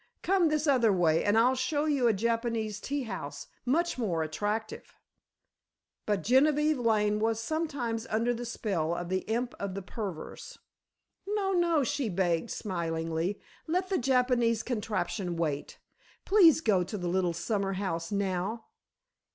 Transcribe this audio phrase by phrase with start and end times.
[0.23, 4.95] Come this other way, and I'll show you a Japanese tea house, much more attractive."
[6.07, 10.57] But Genevieve Lane was sometimes under the spell of the Imp of the Perverse.
[11.27, 15.77] "No, no," she begged, smilingly, "let the Japanese contraption wait;
[16.25, 18.65] please go to the little summer house now.